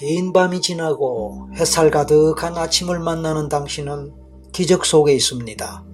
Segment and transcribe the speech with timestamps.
[0.00, 4.14] 긴 밤이 지나고 햇살 가득한 아침을 만나는 당신은
[4.50, 5.84] 기적 속에 있습니다.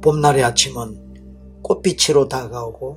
[0.00, 2.96] 봄날의 아침은 꽃빛으로 다가오고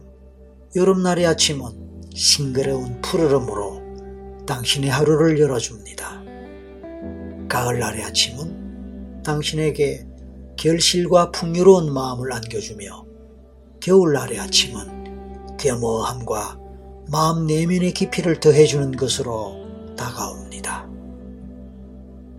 [0.78, 6.24] 여름날의 아침은 싱그러운 푸르름으로 당신의 하루를 열어줍니다.
[7.50, 10.08] 가을날의 아침은 당신에게
[10.56, 13.06] 결실과 풍요로운 마음을 안겨주며
[13.82, 16.60] 겨울날의 아침은 겸허함과
[17.12, 19.65] 마음 내면의 깊이를 더해주는 것으로
[19.96, 20.88] 다가옵니다.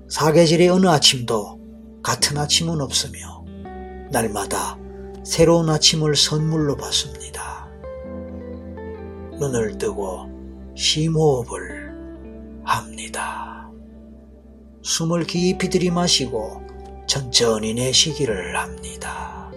[0.09, 1.61] 사계절의 어느 아침도
[2.03, 3.45] 같은 아침은 없으며
[4.11, 4.79] 날마다
[5.25, 7.69] 새로운 아침을 선물로 받습니다.
[9.39, 10.31] 눈을 뜨고
[10.77, 13.69] 심호흡을 합니다.
[14.83, 16.63] 숨을 깊이 들이마시고
[17.09, 19.51] 천천히 내쉬기를 합니다.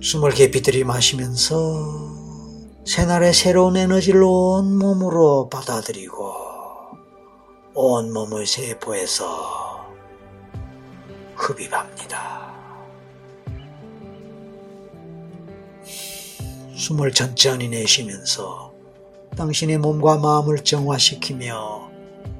[0.00, 2.17] 숨을 깊이 들이마시면서
[2.88, 6.32] 새날의 새로운 에너지를 온 몸으로 받아들이고
[7.74, 9.92] 온 몸의 세포에서
[11.36, 12.50] 흡입합니다.
[16.74, 18.72] 숨을 천천히 내쉬면서
[19.36, 21.90] 당신의 몸과 마음을 정화시키며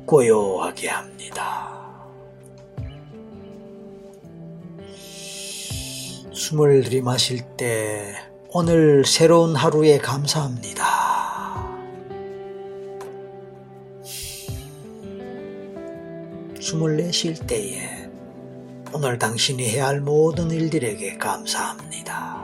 [0.06, 2.08] 고요하게 합니다.
[6.32, 10.86] 숨을 들이마실 때 오늘 새로운 하루에 감사합니다.
[16.58, 18.08] 숨을 내쉴 때에
[18.94, 22.42] 오늘 당신이 해야 할 모든 일들에게 감사합니다.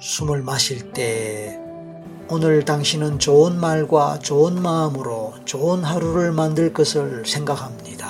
[0.00, 1.60] 숨을 마실 때
[2.30, 8.08] 오늘 당신은 좋은 말과 좋은 마음으로 좋은 하루를 만들 것을 생각합니다.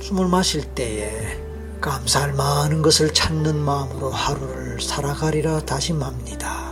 [0.00, 1.47] 숨을 마실 때에
[1.80, 6.68] 감사할 많은 것을 찾는 마음으로 하루를 살아가리라 다짐합니다.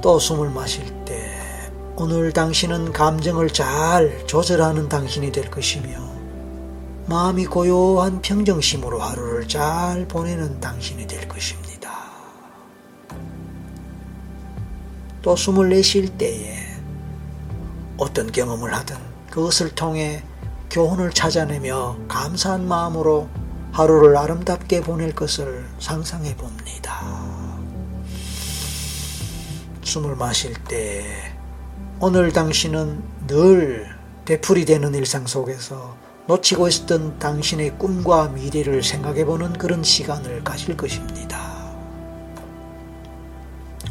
[0.00, 1.32] 또 숨을 마실 때
[1.96, 5.98] 오늘 당신은 감정을 잘 조절하는 당신이 될 것이며
[7.06, 11.90] 마음이 고요한 평정심으로 하루를 잘 보내는 당신이 될 것입니다.
[15.22, 16.54] 또 숨을 내쉴 때에
[17.96, 18.96] 어떤 경험을 하든
[19.30, 20.22] 그것을 통해
[20.70, 23.28] 교훈을 찾아내며 감사한 마음으로
[23.72, 27.02] 하루를 아름답게 보낼 것을 상상해 봅니다.
[29.82, 31.04] 숨을 마실 때
[32.00, 33.86] 오늘 당신은 늘
[34.24, 41.54] 되풀이 되는 일상 속에서 놓치고 있었던 당신의 꿈과 미래를 생각해 보는 그런 시간을 가질 것입니다.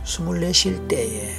[0.03, 1.33] 숨을 내쉴 때에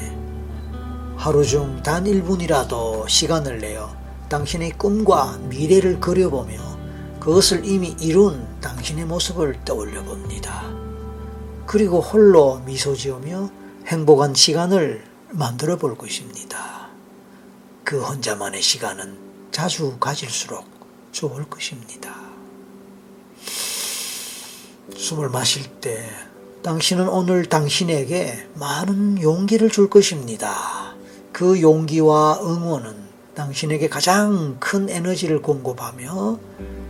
[1.17, 3.95] 하루 중 단 1분이라도 시간을 내어
[4.29, 6.75] 당신의 꿈과 미래를 그려보며
[7.21, 10.65] 그것을 이미 이룬 당신의 모습을 떠올려 봅니다.
[11.67, 13.51] 그리고 홀로 미소 지으며
[13.87, 16.89] 행복한 시간을 만들어 볼 것입니다.
[17.83, 19.19] 그 혼자만의 시간은
[19.51, 20.65] 자주 가질수록
[21.13, 22.15] 좋을 것입니다.
[24.97, 26.09] 숨을 마실 때
[26.63, 30.95] 당신은 오늘 당신에게 많은 용기를 줄 것입니다.
[31.33, 36.39] 그 용기와 응원은 당신에게 가장 큰 에너지를 공급하며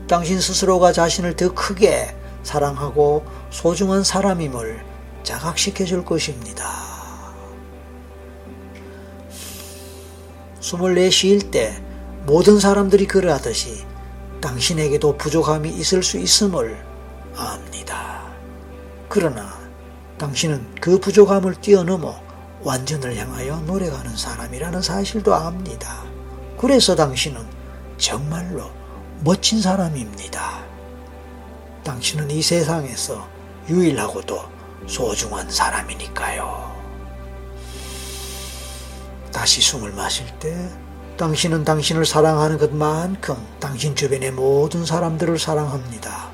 [0.06, 4.84] 당신 스스로가 자신을 더 크게 사랑하고 소중한 사람임을
[5.22, 6.70] 자각시켜 줄 것입니다.
[10.60, 11.82] 숨을 내쉴 때
[12.26, 13.84] 모든 사람들이 그러하듯이
[14.40, 16.84] 당신에게도 부족함이 있을 수 있음을
[17.36, 18.22] 압니다.
[19.08, 19.58] 그러나
[20.18, 22.22] 당신은 그 부족함을 뛰어넘어
[22.62, 26.13] 완전을 향하여 노래가는 사람이라는 사실도 압니다.
[26.58, 27.40] 그래서 당신은
[27.98, 28.70] 정말로
[29.20, 30.62] 멋진 사람입니다.
[31.84, 33.26] 당신은 이 세상에서
[33.68, 34.42] 유일하고도
[34.86, 36.74] 소중한 사람이니까요.
[39.32, 40.70] 다시 숨을 마실 때
[41.16, 46.30] 당신은 당신을 사랑하는 것만큼 당신 주변의 모든 사람들을 사랑합니다.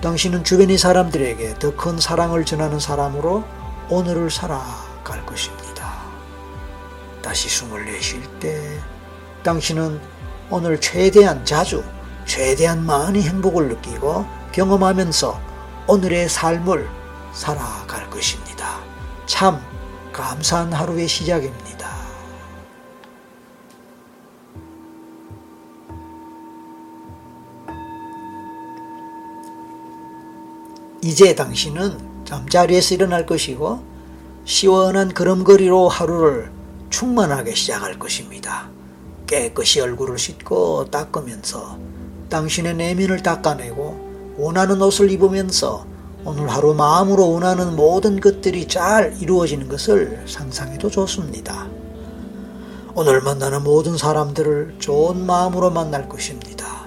[0.00, 3.44] 당신은 주변의 사람들에게 더 큰 사랑을 전하는 사람으로
[3.88, 5.94] 오늘을 살아갈 것입니다.
[7.22, 8.80] 다시 숨을 내쉴 때
[9.44, 10.00] 당신은
[10.50, 11.84] 오늘 최대한 자주,
[12.24, 15.38] 최대한 많이 행복을 느끼고 경험하면서
[15.86, 16.88] 오늘의 삶을
[17.32, 18.80] 살아갈 것입니다.
[19.26, 19.60] 참
[20.12, 21.92] 감사한 하루의 시작입니다.
[31.02, 33.84] 이제 당신은 잠자리에서 일어날 것이고
[34.46, 36.50] 시원한 걸음걸이로 하루를
[36.88, 38.73] 충만하게 시작할 것입니다.
[39.26, 41.78] 깨끗이 얼굴을 씻고 닦으면서
[42.28, 45.86] 당신의 내면을 닦아내고 원하는 옷을 입으면서
[46.24, 51.68] 오늘 하루 마음으로 원하는 모든 것들이 잘 이루어지는 것을 상상해도 좋습니다.
[52.94, 56.86] 오늘 만나는 모든 사람들을 좋은 마음으로 만날 것입니다.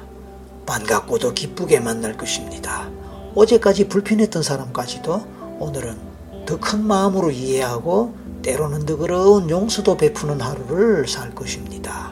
[0.65, 2.89] 반갑고도 기쁘게 만날 것입니다.
[3.35, 5.21] 어제까지 불편했던 사람까지도
[5.59, 5.97] 오늘은
[6.45, 12.06] 더 큰 마음으로 이해하고 때로는 너그러운 용서도 베푸는 하루를 살 것입니다.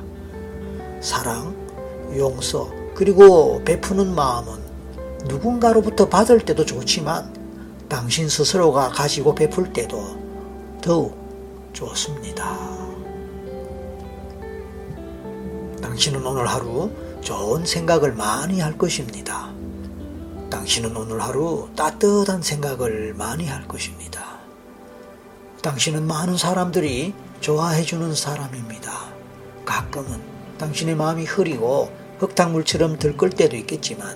[1.06, 1.56] 사랑,
[2.18, 4.60] 용서, 그리고 베푸는 마음은
[5.28, 7.32] 누군가로부터 받을 때도 좋지만
[7.88, 10.18] 당신 스스로가 가지고 베풀 때도
[10.82, 11.16] 더욱
[11.74, 12.58] 좋습니다.
[15.82, 16.90] 당신은 오늘 하루
[17.22, 19.50] 좋은 생각을 많이 할 것입니다.
[20.50, 24.40] 당신은 오늘 하루 따뜻한 생각을 많이 할 것입니다.
[25.62, 28.92] 당신은 많은 사람들이 좋아해주는 사람입니다.
[29.66, 34.16] 가끔은 당신의 마음이 흐리고 흙탕물처럼 들끓 때도 있겠지만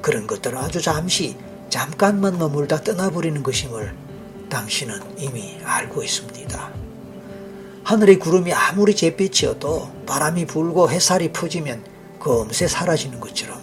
[0.00, 1.36] 그런 것들은 아주 잠시
[1.68, 3.94] 잠깐만 머물다 떠나버리는 것임을
[4.48, 6.70] 당신은 이미 알고 있습니다.
[7.84, 11.84] 하늘의 구름이 아무리 잿빛이어도 바람이 불고 햇살이 퍼지면
[12.18, 13.60] 금세 사라지는 것처럼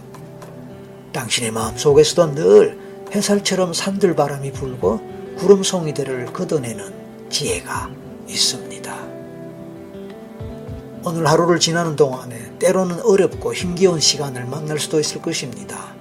[1.14, 2.80] 당신의 마음 속에서도 늘
[3.14, 5.00] 햇살처럼 산들바람이 불고
[5.38, 7.90] 구름송이들을 걷어내는 지혜가
[8.28, 8.69] 있습니다.
[11.10, 15.96] 오늘 하루를 지나는 동안에 때로는 어렵고 힘겨운 시간을 만날 수도 있을 것입니다.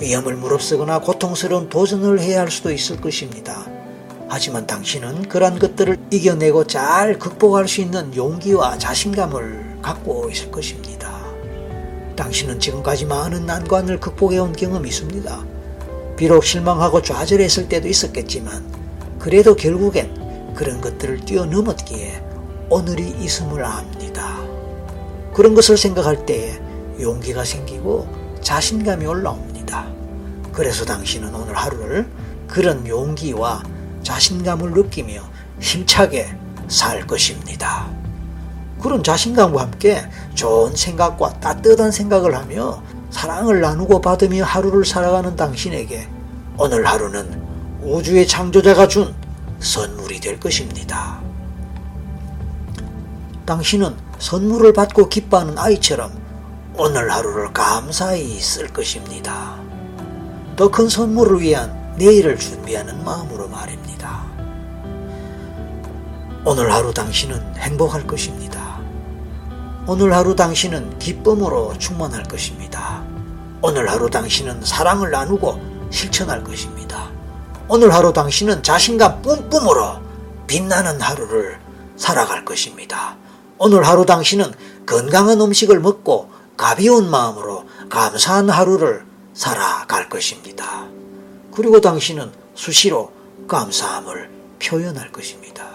[0.00, 3.66] 위험을 무릅쓰거나 고통스러운 도전을 해야 할 수도 있을 것입니다.
[4.30, 11.14] 하지만 당신은 그러한 것들을 이겨내고 잘 극복할 수 있는 용기와 자신감을 갖고 있을 것입니다.
[12.16, 15.44] 당신은 지금까지 많은 난관을 극복해온 경험이 있습니다.
[16.16, 18.64] 비록 실망하고 좌절했을 때도 있었겠지만
[19.18, 22.22] 그래도 결국엔 그런 것들을 뛰어넘었기에
[22.70, 24.45] 오늘이 있음을 압니다.
[25.36, 26.58] 그런 것을 생각할 때에
[26.98, 28.08] 용기가 생기고
[28.40, 29.86] 자신감이 올라옵니다.
[30.50, 32.08] 그래서 당신은 오늘 하루를
[32.48, 33.62] 그런 용기와
[34.02, 35.20] 자신감을 느끼며
[35.60, 36.34] 힘차게
[36.68, 37.86] 살 것입니다.
[38.80, 46.08] 그런 자신감과 함께 좋은 생각과 따뜻한 생각을 하며 사랑을 나누고 받으며 하루를 살아가는 당신에게
[46.56, 47.42] 오늘 하루는
[47.82, 49.14] 우주의 창조자가 준
[49.60, 51.20] 선물이 될 것입니다.
[53.44, 56.12] 당신은 선물을 받고 기뻐하는 아이처럼
[56.76, 59.56] 오늘 하루를 감사히 쓸 것입니다.
[60.56, 64.24] 더 큰 선물을 위한 내일을 준비하는 마음으로 말입니다.
[66.44, 68.78] 오늘 하루 당신은 행복할 것입니다.
[69.86, 73.04] 오늘 하루 당신은 기쁨으로 충만할 것입니다.
[73.62, 75.60] 오늘 하루 당신은 사랑을 나누고
[75.90, 77.10] 실천할 것입니다.
[77.68, 80.00] 오늘 하루 당신은 자신감 뿜뿜으로
[80.46, 81.58] 빛나는 하루를
[81.96, 83.16] 살아갈 것입니다.
[83.58, 84.52] 오늘 하루 당신은
[84.84, 89.04] 건강한 음식을 먹고 가벼운 마음으로 감사한 하루를
[89.34, 90.86] 살아갈 것입니다.
[91.54, 93.12] 그리고 당신은 수시로
[93.48, 94.30] 감사함을
[94.62, 95.66] 표현할 것입니다.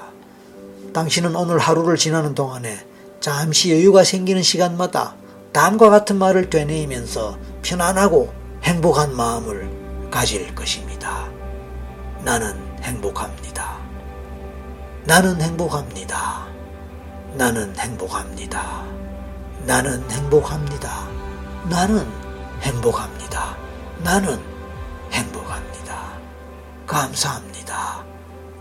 [0.94, 2.86] 당신은 오늘 하루를 지나는 동안에
[3.19, 5.16] 잠시 여유가 생기는 시간마다
[5.54, 8.33] 다음과 같은 말을 되뇌이면서 편안하고
[8.63, 11.30] 행복한 마음을 가질 것입니다.
[12.24, 13.78] 나는 행복합니다.
[15.06, 16.50] 나는 행복합니다.
[17.33, 18.83] 나는 행복합니다.
[19.66, 21.07] 나는 행복합니다.
[21.69, 22.06] 나는
[22.62, 23.56] 행복합니다.
[24.04, 24.39] 나는
[25.11, 25.95] 행복합니다.
[26.85, 28.04] 감사합니다.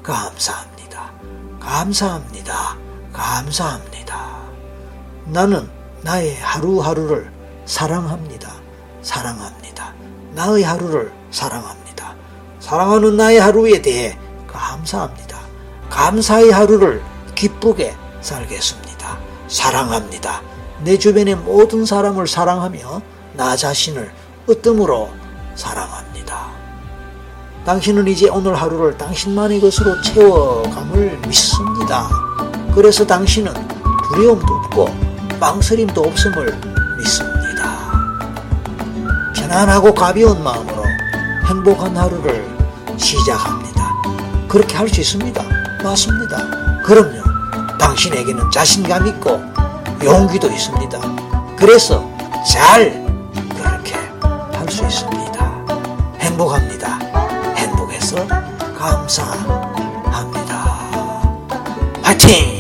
[0.02, 1.12] 감사합니다.
[1.58, 2.76] 감사합니다.
[3.12, 4.40] 감사합니다.
[5.26, 5.68] 나는
[6.02, 7.30] 나의 하루하루를
[7.66, 8.52] 사랑합니다.
[9.02, 9.94] 사랑합니다.
[10.34, 12.14] 나의 하루를 사랑합니다.
[12.60, 15.40] 사랑하는 나의 하루에 대해 감사합니다.
[15.88, 17.02] 감사의 하루를
[17.34, 19.18] 기쁘게 살겠습니다.
[19.48, 20.42] 사랑합니다.
[20.82, 23.02] 내 주변의 모든 사람을 사랑하며
[23.34, 24.12] 나 자신을
[24.48, 25.10] 으뜸으로
[25.54, 26.48] 사랑합니다.
[27.64, 32.08] 당신은 이제 오늘 하루를 당신만의 것으로 채워감을 믿습니다.
[32.74, 33.52] 그래서 당신은
[34.08, 34.88] 두려움도 없고
[35.38, 36.58] 망설임도 없음을
[36.98, 37.92] 믿습니다.
[39.36, 40.84] 편안하고 가벼운 마음으로
[41.46, 42.48] 행복한 하루를
[42.96, 43.92] 시작합니다.
[44.48, 45.42] 그렇게 할 수 있습니다.
[45.82, 46.82] 맞습니다.
[46.82, 47.29] 그럼요.
[47.80, 49.40] 당신에게는 자신감 있고
[50.04, 51.00] 용기도 있습니다.
[51.56, 52.08] 그래서
[52.46, 53.04] 잘
[53.56, 55.64] 그렇게 할 수 있습니다.
[56.20, 56.98] 행복합니다.
[57.56, 58.24] 행복해서
[58.78, 60.54] 감사합니다.
[62.02, 62.59] 화이팅!